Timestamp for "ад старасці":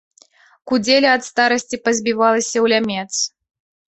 1.17-1.79